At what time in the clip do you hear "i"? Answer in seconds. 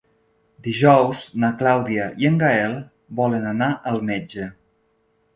2.23-2.27